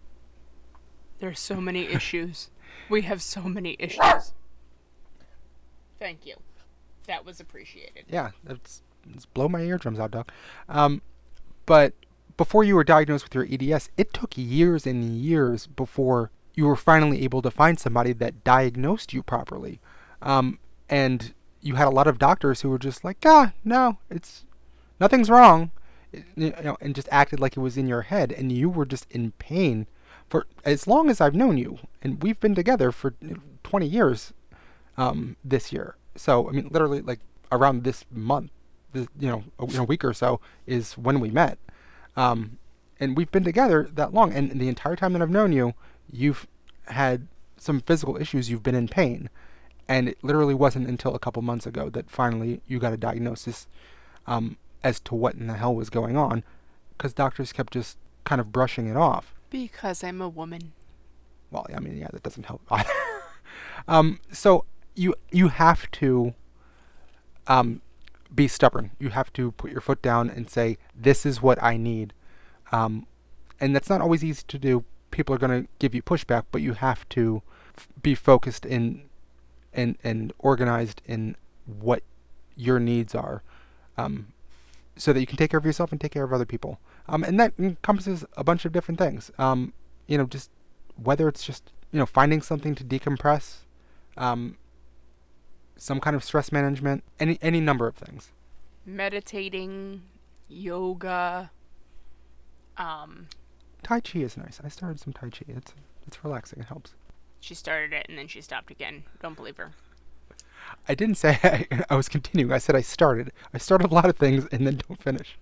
[1.19, 2.49] there's so many issues.
[2.89, 4.33] We have so many issues.
[5.97, 6.35] Thank you.
[7.11, 8.05] That was appreciated.
[8.07, 10.31] Yeah, it's, it's blow my eardrums out, Doc.
[10.69, 11.01] Um,
[11.65, 11.93] but
[12.37, 16.77] before you were diagnosed with your EDS, it took years and years before you were
[16.77, 19.81] finally able to find somebody that diagnosed you properly.
[20.21, 24.45] Um, and you had a lot of doctors who were just like, ah, no, it's
[24.97, 25.71] nothing's wrong,
[26.13, 29.05] you know, and just acted like it was in your head, and you were just
[29.11, 29.85] in pain
[30.29, 33.15] for as long as I've known you, and we've been together for
[33.63, 34.31] 20 years
[34.95, 35.97] um, this year.
[36.15, 37.19] So I mean, literally, like
[37.51, 38.51] around this month,
[38.93, 41.57] this, you know, a, week or so is when we met,
[42.15, 42.57] um,
[42.99, 44.33] and we've been together that long.
[44.33, 45.73] And the entire time that I've known you,
[46.11, 46.47] you've
[46.85, 48.49] had some physical issues.
[48.49, 49.29] You've been in pain,
[49.87, 53.67] and it literally wasn't until a couple months ago that finally you got a diagnosis
[54.27, 56.43] um, as to what in the hell was going on,
[56.97, 59.33] because doctors kept just kind of brushing it off.
[59.49, 60.73] Because I'm a woman.
[61.49, 62.89] Well, I mean, yeah, that doesn't help either.
[63.87, 66.33] um, so you you have to
[67.47, 67.81] um,
[68.33, 68.91] be stubborn.
[68.99, 72.13] You have to put your foot down and say, "This is what I need,"
[72.71, 73.07] um,
[73.59, 74.85] and that's not always easy to do.
[75.11, 77.41] People are going to give you pushback, but you have to
[77.77, 79.03] f- be focused in
[79.73, 82.03] and and organized in what
[82.55, 83.43] your needs are,
[83.97, 84.27] um,
[84.95, 86.79] so that you can take care of yourself and take care of other people.
[87.07, 89.31] Um, and that encompasses a bunch of different things.
[89.37, 89.73] Um,
[90.07, 90.49] you know, just
[91.01, 93.57] whether it's just you know finding something to decompress,
[94.17, 94.57] um,
[95.81, 98.29] some kind of stress management, any any number of things.
[98.85, 100.03] Meditating,
[100.47, 101.49] yoga.
[102.77, 103.27] Um,
[103.81, 104.61] tai Chi is nice.
[104.63, 105.45] I started some Tai Chi.
[105.47, 105.73] It's
[106.05, 106.59] it's relaxing.
[106.59, 106.93] It helps.
[107.39, 109.05] She started it and then she stopped again.
[109.23, 109.71] Don't believe her.
[110.87, 112.53] I didn't say I, I was continuing.
[112.53, 113.31] I said I started.
[113.51, 115.39] I started a lot of things and then don't finish.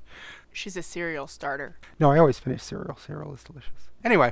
[0.53, 1.75] She's a cereal starter.
[1.99, 2.95] No, I always finish cereal.
[2.95, 3.89] Cereal is delicious.
[4.05, 4.31] Anyway,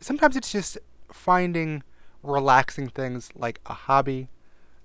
[0.00, 0.76] sometimes it's just
[1.12, 1.84] finding
[2.24, 4.28] relaxing things like a hobby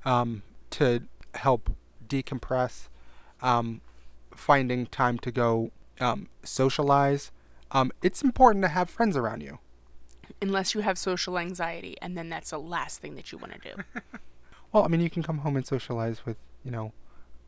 [0.05, 1.03] um, to
[1.35, 1.71] help
[2.07, 2.89] decompress,
[3.41, 3.81] um,
[4.33, 7.31] finding time to go um, socialize.
[7.71, 9.59] Um, it's important to have friends around you.
[10.41, 13.75] Unless you have social anxiety, and then that's the last thing that you want to
[13.75, 13.83] do.
[14.71, 16.93] well, I mean, you can come home and socialize with, you know,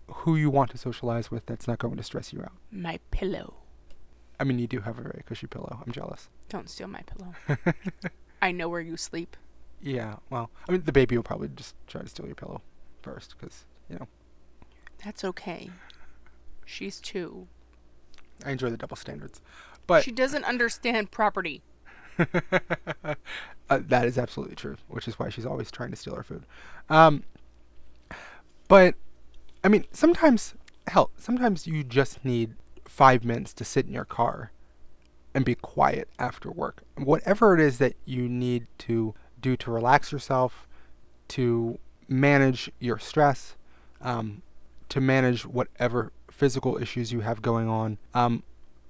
[0.07, 2.51] who you want to socialize with that's not going to stress you out.
[2.71, 3.55] My pillow.
[4.39, 5.81] I mean, you do have a very cushy pillow.
[5.85, 6.29] I'm jealous.
[6.49, 7.33] Don't steal my pillow.
[8.41, 9.37] I know where you sleep.
[9.81, 12.61] Yeah, well, I mean, the baby will probably just try to steal your pillow
[13.03, 14.07] first because, you know.
[15.03, 15.69] That's okay.
[16.65, 17.47] She's two.
[18.45, 19.41] I enjoy the double standards.
[19.85, 21.61] But she doesn't understand property.
[22.17, 23.15] uh,
[23.69, 26.45] that is absolutely true, which is why she's always trying to steal our food.
[26.89, 27.23] Um,
[28.67, 28.95] but
[29.63, 30.55] I mean, sometimes,
[30.87, 34.51] hell, sometimes you just need five minutes to sit in your car
[35.33, 36.83] and be quiet after work.
[36.95, 40.67] Whatever it is that you need to do to relax yourself,
[41.29, 41.79] to
[42.13, 43.55] manage your stress,
[44.01, 44.41] um,
[44.89, 47.97] to manage whatever physical issues you have going on.
[48.13, 48.43] Um,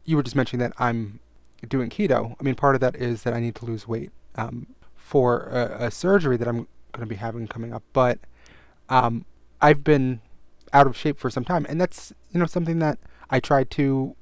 [0.06, 1.20] you were just mentioning that I'm
[1.68, 2.36] doing keto.
[2.40, 5.86] I mean, part of that is that I need to lose weight um, for a,
[5.86, 7.84] a, surgery that I'm going to be having coming up.
[7.94, 8.20] But
[8.90, 9.26] um,
[9.62, 10.20] I've been
[10.74, 14.16] out of shape for some time, and that's you know something that I tried to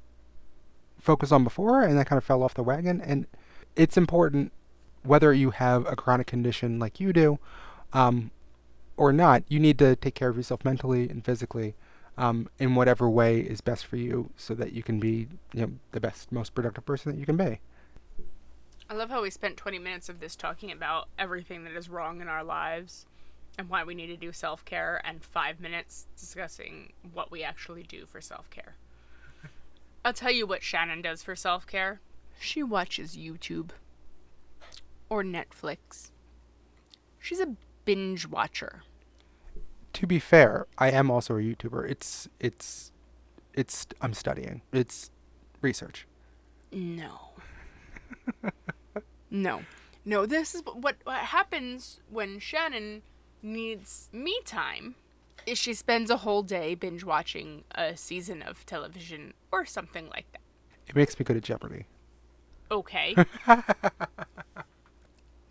[1.00, 3.00] focus on before, and I kind of fell off the wagon.
[3.00, 3.26] And
[3.74, 4.52] it's important
[5.02, 7.40] whether you have a chronic condition like you do,
[7.92, 8.30] um,
[8.96, 9.42] or not.
[9.48, 11.74] You need to take care of yourself mentally and physically.
[12.18, 15.72] Um, in whatever way is best for you, so that you can be, you know,
[15.92, 17.58] the best, most productive person that you can be.
[18.90, 22.20] I love how we spent 20 minutes of this talking about everything that is wrong
[22.20, 23.06] in our lives
[23.58, 27.82] and why we need to do self care, and five minutes discussing what we actually
[27.82, 28.76] do for self care.
[30.04, 32.00] I'll tell you what Shannon does for self care.
[32.40, 33.70] She watches YouTube
[35.08, 36.10] or Netflix.
[37.18, 38.82] She's a binge watcher.
[39.94, 41.88] To be fair, I am also a YouTuber.
[41.90, 42.92] It's it's
[43.54, 44.62] it's I'm studying.
[44.72, 45.10] It's
[45.60, 46.06] research.
[46.72, 47.30] No.
[49.32, 49.62] No.
[50.04, 53.02] No, this is what what happens when Shannon
[53.42, 54.94] needs me time
[55.46, 60.30] is she spends a whole day binge watching a season of television or something like
[60.32, 60.42] that.
[60.86, 61.86] It makes me good at Jeopardy.
[62.70, 63.16] Okay.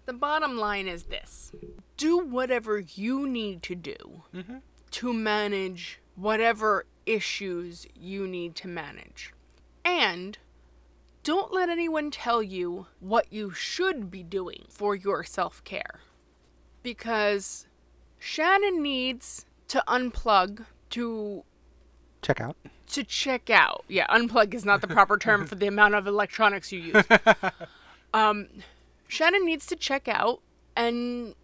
[0.06, 1.52] the bottom line is this
[1.98, 4.58] do whatever you need to do mm-hmm.
[4.90, 9.34] to manage whatever issues you need to manage.
[9.84, 10.38] And
[11.24, 16.00] don't let anyone tell you what you should be doing for your self care.
[16.84, 17.68] Because
[18.18, 21.44] Shannon needs to unplug to
[22.22, 22.58] check out.
[22.88, 23.86] To check out.
[23.88, 27.06] Yeah, unplug is not the proper term for the amount of electronics you use.
[28.14, 28.48] um,
[29.12, 30.42] Shannon needs to check out
[30.76, 31.36] and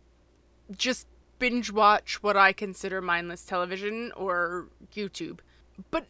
[0.75, 1.08] just
[1.39, 5.39] binge watch what I consider mindless television or YouTube.
[5.91, 6.08] But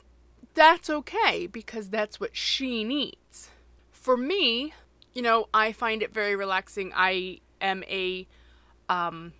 [0.54, 3.50] that's okay because that's what she needs
[4.08, 4.74] for me,
[5.13, 6.93] you know, I find it very relaxing.
[6.96, 8.26] I am a
[8.88, 9.34] um,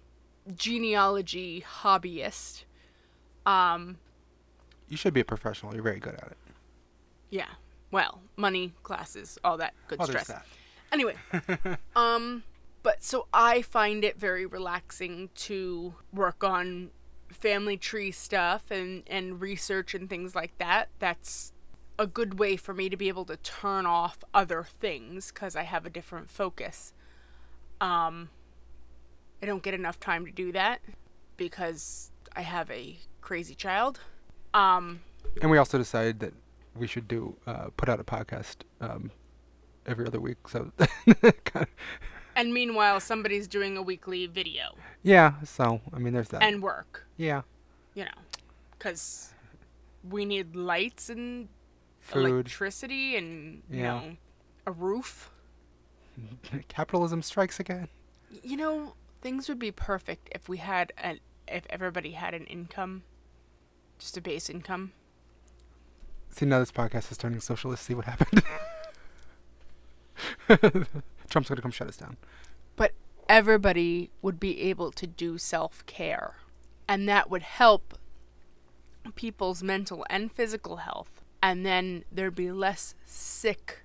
[0.58, 2.66] genealogy hobbyist.
[3.46, 3.98] Um,
[4.90, 5.74] you should be a professional.
[5.74, 6.38] You're very good at it.
[7.30, 7.48] Yeah.
[7.92, 10.28] Well, money, classes, all that good oh, stress.
[10.28, 10.46] That.
[10.92, 11.16] Anyway,
[11.96, 12.44] um,
[12.84, 16.92] but so I find it very relaxing to work on
[17.30, 20.90] family tree stuff and and research and things like that.
[21.00, 21.52] That's
[22.00, 25.64] a good way for me to be able to turn off other things because I
[25.64, 26.94] have a different focus.
[27.82, 28.30] Um,
[29.42, 30.82] I don't get enough time to do that
[31.38, 34.00] because I have a crazy child.
[34.54, 35.02] Um,
[35.42, 36.34] and we also decided that
[36.76, 39.12] we should do uh, put out a podcast um,
[39.88, 40.48] every other week.
[40.48, 40.72] So.
[42.36, 44.76] and meanwhile, somebody's doing a weekly video.
[45.04, 45.34] Yeah.
[45.44, 46.44] So I mean, there's that.
[46.44, 47.08] And work.
[47.18, 47.42] Yeah.
[47.94, 48.22] You know,
[48.78, 49.34] because
[50.08, 51.48] we need lights and
[52.00, 53.84] food, electricity, and you yeah.
[53.84, 54.18] know,
[54.66, 55.32] a roof.
[56.68, 57.88] Capitalism strikes again.
[58.44, 63.04] You know, things would be perfect if we had an if everybody had an income,
[64.00, 64.92] just a base income.
[66.30, 67.84] See now this podcast is turning socialist.
[67.84, 68.44] See what happened.
[71.30, 72.18] Trump's gonna come shut us down.
[72.76, 72.94] But
[73.28, 76.36] everybody would be able to do self care,
[76.88, 77.98] and that would help
[79.16, 83.84] people's mental and physical health and then there'd be less sick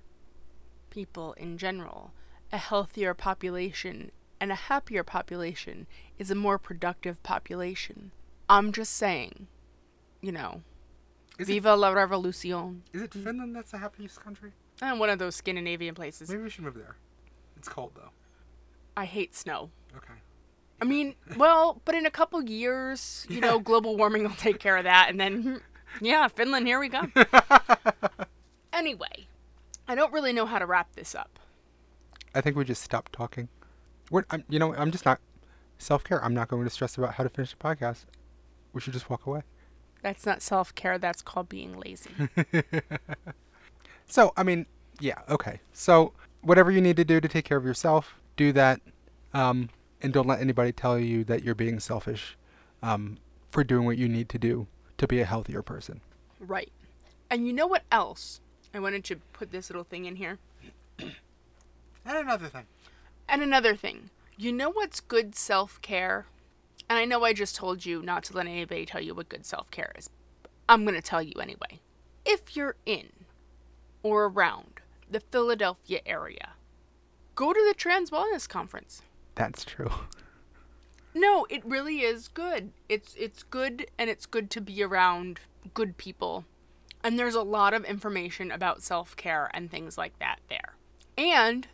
[0.89, 2.11] people in general.
[2.51, 8.11] A healthier population and a happier population is a more productive population.
[8.49, 9.47] I'm just saying,
[10.21, 10.61] you know,
[11.39, 12.81] is Viva it, la Revolucion.
[12.91, 14.51] Is it Finland that's the happiest country?
[14.81, 16.29] And one of those Scandinavian places.
[16.29, 16.95] Maybe we should move there.
[17.57, 18.09] It's cold though.
[18.95, 19.69] I hate snow.
[19.95, 20.13] Okay.
[20.81, 23.41] I mean, well, but in a couple years, you yeah.
[23.41, 25.61] know, global warming will take care of that, and then
[26.01, 27.03] yeah, Finland, here we go.
[28.73, 29.27] anyway,
[29.87, 31.39] I don't really know how to wrap this up.
[32.35, 33.49] I think we just stop talking.
[34.09, 35.19] We're, I'm, you know, I'm just not
[35.77, 36.23] self care.
[36.23, 38.05] I'm not going to stress about how to finish the podcast.
[38.73, 39.43] We should just walk away.
[40.01, 40.97] That's not self care.
[40.97, 42.11] That's called being lazy.
[44.13, 44.67] So, I mean,
[44.99, 45.59] yeah, okay.
[45.73, 48.79] So, whatever you need to do to take care of yourself, do that.
[49.33, 49.69] Um,
[50.03, 52.37] and don't let anybody tell you that you're being selfish
[52.83, 53.17] um,
[53.49, 54.67] for doing what you need to do
[54.99, 56.01] to be a healthier person.
[56.39, 56.71] Right.
[57.31, 58.39] And you know what else?
[58.71, 60.37] I wanted to put this little thing in here.
[60.99, 61.15] and
[62.05, 62.67] another thing.
[63.27, 64.11] And another thing.
[64.37, 66.27] You know what's good self care?
[66.87, 69.47] And I know I just told you not to let anybody tell you what good
[69.47, 70.07] self care is.
[70.69, 71.79] I'm going to tell you anyway.
[72.23, 73.09] If you're in
[74.03, 76.49] or around the Philadelphia area.
[77.35, 79.01] Go to the Trans Wellness Conference.
[79.35, 79.91] That's true.
[81.15, 82.71] No, it really is good.
[82.89, 85.39] It's it's good and it's good to be around
[85.73, 86.45] good people.
[87.03, 90.75] And there's a lot of information about self-care and things like that there.
[91.17, 91.67] And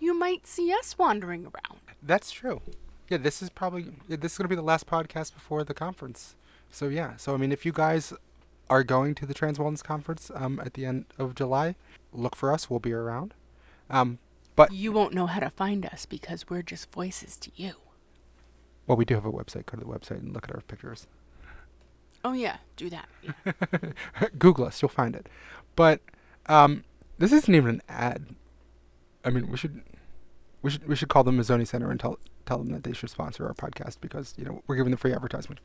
[0.00, 1.80] you might see us wandering around.
[2.02, 2.62] That's true.
[3.08, 6.34] Yeah, this is probably this is gonna be the last podcast before the conference.
[6.70, 8.12] So yeah, so I mean, if you guys
[8.70, 11.74] are going to the Trans Wellness Conference um, at the end of July,
[12.12, 12.70] look for us.
[12.70, 13.34] We'll be around.
[13.90, 14.18] Um,
[14.56, 17.74] but You won't know how to find us because we're just voices to you.
[18.86, 19.66] well, we do have a website.
[19.66, 21.06] Go to the website and look at our pictures.
[22.24, 23.08] Oh yeah, do that.
[23.22, 23.52] Yeah.
[24.38, 25.28] Google us, you'll find it.
[25.76, 26.00] But
[26.46, 26.84] um,
[27.18, 28.26] this isn't even an ad.
[29.24, 29.82] I mean, we should
[30.62, 33.10] we should we should call them Mazzoni Center and tell tell them that they should
[33.10, 35.60] sponsor our podcast because you know we're giving them free advertisement.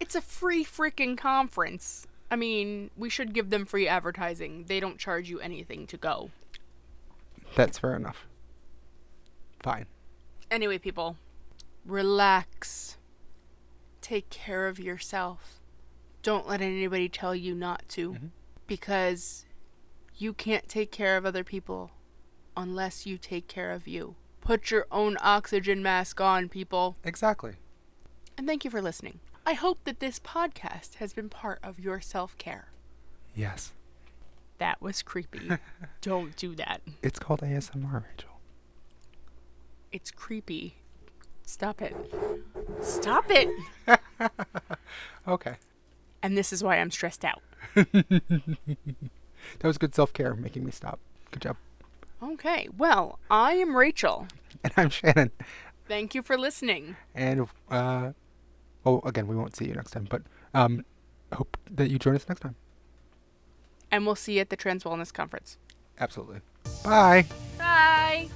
[0.00, 2.06] It's a free freaking conference.
[2.30, 4.64] I mean, we should give them free advertising.
[4.66, 6.30] They don't charge you anything to go.
[7.54, 8.26] That's fair enough.
[9.60, 9.86] Fine.
[10.50, 11.16] Anyway, people,
[11.84, 12.96] relax.
[14.00, 15.60] Take care of yourself.
[16.22, 18.30] Don't let anybody tell you not to Mhm.
[18.66, 19.46] because
[20.16, 21.92] you can't take care of other people
[22.56, 24.16] unless you take care of you.
[24.40, 26.96] Put your own oxygen mask on, people.
[27.04, 27.54] Exactly.
[28.36, 29.20] And thank you for listening.
[29.46, 32.68] I hope that this podcast has been part of your self care.
[33.34, 33.72] Yes.
[34.58, 35.50] That was creepy.
[36.00, 36.80] Don't do that.
[37.02, 38.30] It's called ASMR, Rachel.
[39.92, 40.76] It's creepy.
[41.44, 41.94] Stop it.
[42.80, 43.48] Stop it.
[45.26, 45.54] Okay.
[46.22, 47.42] And this is why I'm stressed out.
[49.58, 50.98] That was good self care, making me stop.
[51.30, 51.56] Good job.
[52.22, 54.26] Okay, well, I am Rachel.
[54.62, 55.30] And I'm Shannon.
[55.86, 56.96] Thank you for listening.
[57.14, 58.12] And uh,
[58.84, 60.22] well, again, we won't see you next time, but
[60.52, 60.84] um,
[61.32, 62.54] hope that you join us next time.
[63.90, 65.56] And we'll see you at the Trans Wellness Conference.
[65.98, 66.40] Absolutely.
[66.82, 67.26] Bye.
[67.58, 68.28] Bye.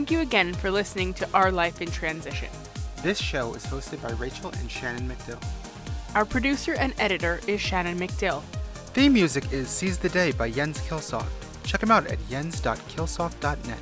[0.00, 2.48] Thank you again for listening to Our Life in Transition.
[3.02, 5.44] This show is hosted by Rachel and Shannon McDill.
[6.14, 8.42] Our producer and editor is Shannon McDill.
[8.94, 11.26] Theme music is Seize the Day by Jens Kiilstofte.
[11.64, 13.78] Check him out at jens.kiilstofte.net.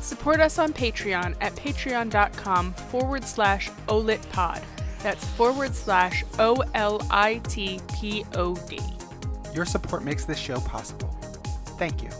[0.00, 4.62] Support us on Patreon at patreon.com forward slash olitpod.
[5.02, 8.78] That's forward slash O L I T P O D.
[9.52, 11.08] Your support makes this show possible.
[11.78, 12.10] Thank you.